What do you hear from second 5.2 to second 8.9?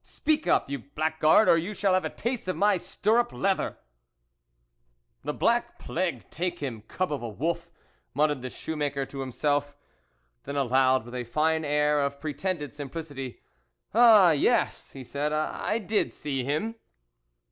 The black plague take him, cub of a wolf!" muttered the shoe